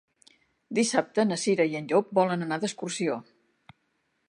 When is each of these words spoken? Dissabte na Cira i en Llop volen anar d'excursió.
Dissabte 0.77 1.25
na 1.27 1.37
Cira 1.41 1.67
i 1.73 1.77
en 1.81 1.91
Llop 1.93 2.11
volen 2.21 2.45
anar 2.47 2.61
d'excursió. 2.65 3.21